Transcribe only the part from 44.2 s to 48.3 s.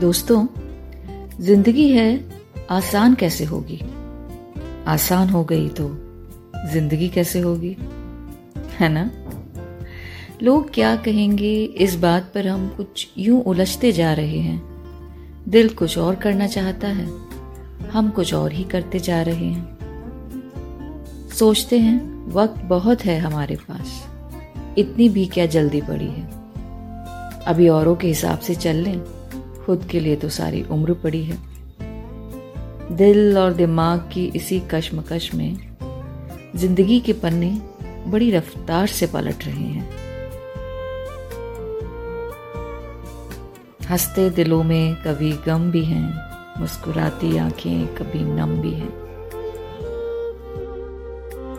दिलों में कभी गम भी हैं, मुस्कुराती आँखें कभी